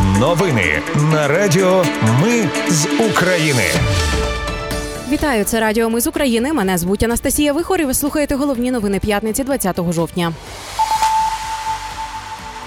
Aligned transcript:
Новини 0.00 0.82
на 1.12 1.28
Радіо 1.28 1.84
Ми 2.22 2.48
з 2.68 2.86
України. 3.10 3.62
Вітаю, 5.10 5.44
це 5.44 5.60
Радіо 5.60 5.90
Ми 5.90 6.00
з 6.00 6.06
України. 6.06 6.52
Мене 6.52 6.78
звуть 6.78 7.02
Анастасія 7.02 7.52
Вихор 7.52 7.80
і 7.80 7.84
Ви 7.84 7.94
слухаєте 7.94 8.34
головні 8.34 8.70
новини 8.70 8.98
п'ятниці 8.98 9.44
20 9.44 9.92
жовтня. 9.92 10.32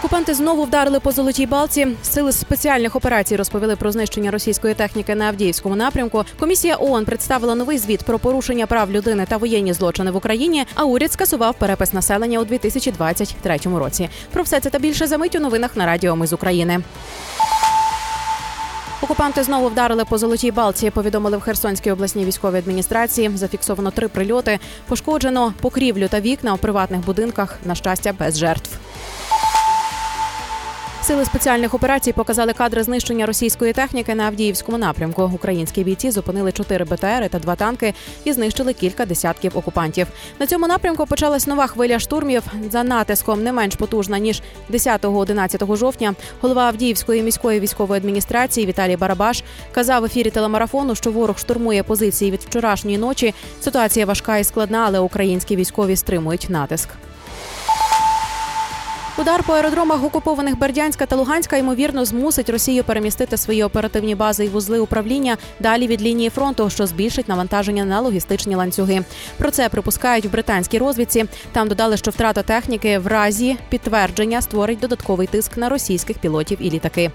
Окупанти 0.00 0.34
знову 0.34 0.64
вдарили 0.64 1.00
по 1.00 1.12
золотій 1.12 1.46
балці. 1.46 1.88
Сили 2.02 2.32
спеціальних 2.32 2.96
операцій 2.96 3.36
розповіли 3.36 3.76
про 3.76 3.92
знищення 3.92 4.30
російської 4.30 4.74
техніки 4.74 5.14
на 5.14 5.24
Авдіївському 5.24 5.76
напрямку. 5.76 6.24
Комісія 6.38 6.76
ООН 6.80 7.04
представила 7.04 7.54
новий 7.54 7.78
звіт 7.78 8.02
про 8.02 8.18
порушення 8.18 8.66
прав 8.66 8.90
людини 8.90 9.26
та 9.28 9.36
воєнні 9.36 9.72
злочини 9.72 10.10
в 10.10 10.16
Україні. 10.16 10.64
А 10.74 10.84
уряд 10.84 11.12
скасував 11.12 11.54
перепис 11.54 11.92
населення 11.92 12.38
у 12.38 12.44
2023 12.44 13.58
році. 13.64 14.08
Про 14.32 14.42
все 14.42 14.60
це 14.60 14.70
та 14.70 14.78
більше 14.78 15.06
за 15.06 15.18
мить 15.18 15.34
у 15.34 15.40
новинах 15.40 15.76
на 15.76 15.86
Радіо 15.86 16.16
Ми 16.16 16.26
з 16.26 16.32
України. 16.32 16.80
Окупанти 19.02 19.42
знову 19.42 19.68
вдарили 19.68 20.04
по 20.04 20.18
золотій 20.18 20.50
балці. 20.50 20.90
Повідомили 20.90 21.36
в 21.36 21.40
Херсонській 21.40 21.90
обласній 21.90 22.24
військовій 22.24 22.58
адміністрації. 22.58 23.30
Зафіксовано 23.34 23.90
три 23.90 24.08
прильоти. 24.08 24.58
Пошкоджено 24.88 25.54
покрівлю 25.60 26.08
та 26.08 26.20
вікна 26.20 26.54
у 26.54 26.56
приватних 26.56 27.00
будинках. 27.00 27.58
На 27.64 27.74
щастя, 27.74 28.14
без 28.18 28.38
жертв. 28.38 28.70
Сили 31.10 31.24
спеціальних 31.24 31.74
операцій 31.74 32.12
показали 32.12 32.52
кадри 32.52 32.82
знищення 32.82 33.26
російської 33.26 33.72
техніки 33.72 34.14
на 34.14 34.24
Авдіївському 34.24 34.78
напрямку. 34.78 35.30
Українські 35.34 35.84
бійці 35.84 36.10
зупинили 36.10 36.52
чотири 36.52 36.84
БТРи 36.84 37.28
та 37.30 37.38
два 37.38 37.56
танки 37.56 37.94
і 38.24 38.32
знищили 38.32 38.72
кілька 38.72 39.06
десятків 39.06 39.58
окупантів. 39.58 40.06
На 40.38 40.46
цьому 40.46 40.66
напрямку 40.66 41.06
почалась 41.06 41.46
нова 41.46 41.66
хвиля 41.66 41.98
штурмів 41.98 42.42
за 42.70 42.84
натиском 42.84 43.42
не 43.42 43.52
менш 43.52 43.74
потужна 43.74 44.18
ніж 44.18 44.42
10-11 44.70 45.76
жовтня. 45.76 46.14
Голова 46.40 46.62
Авдіївської 46.62 47.22
міської 47.22 47.60
військової 47.60 47.98
адміністрації 47.98 48.66
Віталій 48.66 48.96
Барабаш 48.96 49.44
казав 49.72 50.02
в 50.02 50.04
ефірі 50.04 50.30
телемарафону, 50.30 50.94
що 50.94 51.12
ворог 51.12 51.38
штурмує 51.38 51.82
позиції 51.82 52.30
від 52.30 52.40
вчорашньої 52.40 52.98
ночі. 52.98 53.34
Ситуація 53.60 54.06
важка 54.06 54.38
і 54.38 54.44
складна, 54.44 54.84
але 54.86 54.98
українські 54.98 55.56
військові 55.56 55.96
стримують 55.96 56.46
натиск. 56.50 56.88
Удар 59.20 59.42
по 59.42 59.52
аеродромах 59.52 60.04
окупованих 60.04 60.58
Бердянська 60.58 61.06
та 61.06 61.16
Луганська 61.16 61.56
ймовірно 61.56 62.04
змусить 62.04 62.50
Росію 62.50 62.84
перемістити 62.84 63.36
свої 63.36 63.62
оперативні 63.62 64.14
бази 64.14 64.44
і 64.44 64.48
вузли 64.48 64.78
управління 64.78 65.36
далі 65.58 65.86
від 65.86 66.02
лінії 66.02 66.30
фронту, 66.30 66.70
що 66.70 66.86
збільшить 66.86 67.28
навантаження 67.28 67.84
на 67.84 68.00
логістичні 68.00 68.54
ланцюги. 68.54 69.04
Про 69.38 69.50
це 69.50 69.68
припускають 69.68 70.26
в 70.26 70.30
британській 70.30 70.78
розвідці. 70.78 71.24
Там 71.52 71.68
додали, 71.68 71.96
що 71.96 72.10
втрата 72.10 72.42
техніки 72.42 72.98
в 72.98 73.06
разі 73.06 73.56
підтвердження 73.68 74.42
створить 74.42 74.80
додатковий 74.80 75.26
тиск 75.26 75.56
на 75.56 75.68
російських 75.68 76.18
пілотів 76.18 76.58
і 76.60 76.70
літаки. 76.70 77.10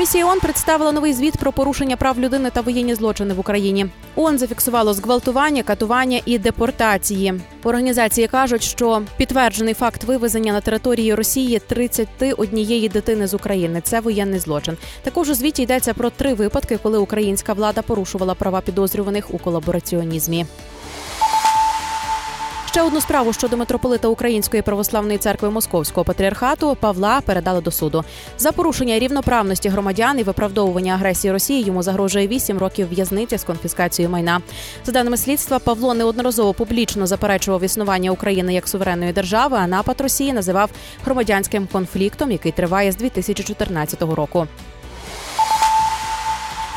Комісія 0.00 0.26
ООН 0.26 0.40
представила 0.40 0.92
новий 0.92 1.12
звіт 1.12 1.36
про 1.36 1.52
порушення 1.52 1.96
прав 1.96 2.20
людини 2.20 2.50
та 2.50 2.60
воєнні 2.60 2.94
злочини 2.94 3.34
в 3.34 3.40
Україні. 3.40 3.86
ООН 4.16 4.38
зафіксувало 4.38 4.94
зґвалтування, 4.94 5.62
катування 5.62 6.20
і 6.24 6.38
депортації. 6.38 7.40
В 7.62 7.68
організації 7.68 8.26
кажуть, 8.26 8.62
що 8.62 9.02
підтверджений 9.16 9.74
факт 9.74 10.04
вивезення 10.04 10.52
на 10.52 10.60
території 10.60 11.14
Росії 11.14 11.58
31 11.66 12.88
дитини 12.92 13.26
з 13.26 13.34
України. 13.34 13.80
Це 13.84 14.00
воєнний 14.00 14.40
злочин. 14.40 14.76
Також 15.02 15.30
у 15.30 15.34
звіті 15.34 15.62
йдеться 15.62 15.94
про 15.94 16.10
три 16.10 16.34
випадки, 16.34 16.78
коли 16.82 16.98
українська 16.98 17.52
влада 17.52 17.82
порушувала 17.82 18.34
права 18.34 18.60
підозрюваних 18.60 19.34
у 19.34 19.38
колабораціонізмі. 19.38 20.46
Ще 22.70 22.82
одну 22.82 23.00
справу 23.00 23.32
щодо 23.32 23.56
митрополита 23.56 24.08
Української 24.08 24.62
православної 24.62 25.18
церкви 25.18 25.50
Московського 25.50 26.04
патріархату 26.04 26.76
Павла 26.80 27.20
передали 27.20 27.60
до 27.60 27.70
суду 27.70 28.04
за 28.38 28.52
порушення 28.52 28.98
рівноправності 28.98 29.68
громадян 29.68 30.18
і 30.18 30.22
виправдовування 30.22 30.94
агресії 30.94 31.32
Росії. 31.32 31.64
Йому 31.64 31.82
загрожує 31.82 32.28
8 32.28 32.58
років 32.58 32.88
в'язниці 32.88 33.38
з 33.38 33.44
конфіскацією 33.44 34.12
майна. 34.12 34.40
За 34.84 34.92
даними 34.92 35.16
слідства, 35.16 35.58
Павло 35.58 35.94
неодноразово 35.94 36.54
публічно 36.54 37.06
заперечував 37.06 37.64
існування 37.64 38.10
України 38.10 38.54
як 38.54 38.68
суверенної 38.68 39.12
держави. 39.12 39.56
А 39.60 39.66
напад 39.66 40.00
Росії 40.00 40.32
називав 40.32 40.70
громадянським 41.04 41.66
конфліктом, 41.72 42.30
який 42.30 42.52
триває 42.52 42.92
з 42.92 42.96
2014 42.96 44.02
року. 44.02 44.46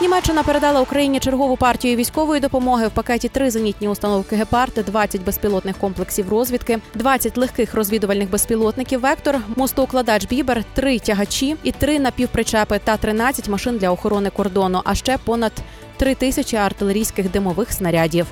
Німеччина 0.03 0.43
передала 0.43 0.81
Україні 0.81 1.19
чергову 1.19 1.57
партію 1.57 1.95
військової 1.95 2.41
допомоги 2.41 2.87
в 2.87 2.91
пакеті 2.91 3.29
три 3.29 3.51
зенітні 3.51 3.87
установки 3.87 4.35
гепард, 4.35 4.73
20 4.85 5.23
безпілотних 5.23 5.77
комплексів 5.77 6.29
розвідки, 6.29 6.79
20 6.95 7.37
легких 7.37 7.73
розвідувальних 7.73 8.29
безпілотників 8.29 8.99
Вектор, 8.99 9.39
мостоукладач 9.55 10.25
Бібер, 10.25 10.63
три 10.73 10.99
тягачі 10.99 11.55
і 11.63 11.71
три 11.71 11.99
напівпричепи 11.99 12.79
та 12.83 12.97
13 12.97 13.49
машин 13.49 13.77
для 13.77 13.89
охорони 13.89 14.29
кордону. 14.29 14.81
А 14.85 14.95
ще 14.95 15.17
понад 15.17 15.51
3 15.97 16.15
тисячі 16.15 16.57
артилерійських 16.57 17.31
димових 17.31 17.73
снарядів. 17.73 18.27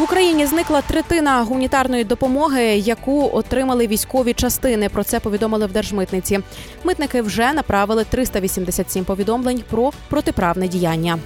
В 0.00 0.02
Україні 0.02 0.46
зникла 0.46 0.82
третина 0.82 1.42
гуманітарної 1.42 2.04
допомоги, 2.04 2.62
яку 2.64 3.30
отримали 3.32 3.86
військові 3.86 4.32
частини. 4.32 4.88
Про 4.88 5.04
це 5.04 5.20
повідомили 5.20 5.66
в 5.66 5.72
держмитниці. 5.72 6.40
Митники 6.84 7.22
вже 7.22 7.52
направили 7.52 8.04
387 8.04 9.04
повідомлень 9.04 9.62
про 9.70 9.92
протиправне 10.08 10.68
діяння. 10.68 11.18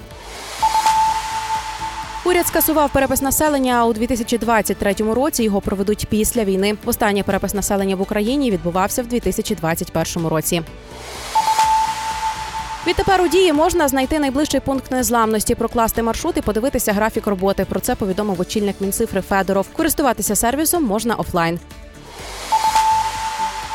Уряд 2.25 2.47
скасував 2.47 2.93
перепис 2.93 3.23
населення 3.23 3.87
у 3.87 3.93
2023 3.93 4.95
році. 4.95 5.43
Його 5.43 5.61
проведуть 5.61 6.07
після 6.11 6.45
війни. 6.45 6.77
Останній 6.85 7.23
перепис 7.23 7.55
населення 7.55 7.97
в 7.97 8.01
Україні 8.01 8.51
відбувався 8.51 9.03
в 9.03 9.07
2021 9.07 10.27
році. 10.27 10.63
Відтепер 12.87 13.23
у 13.23 13.29
дії 13.29 13.53
можна 13.53 13.89
знайти 13.89 14.19
найближчий 14.19 14.61
пункт 14.61 14.91
незламності, 14.91 15.55
прокласти 15.55 16.03
маршрут 16.03 16.37
і 16.37 16.41
подивитися 16.41 16.93
графік 16.93 17.27
роботи. 17.27 17.67
Про 17.69 17.81
це 17.81 17.95
повідомив 17.95 18.41
очільник 18.41 18.81
Мінцифри 18.81 19.21
Федоров. 19.21 19.67
Користуватися 19.73 20.37
сервісом 20.37 20.85
можна 20.85 21.15
офлайн. 21.15 21.61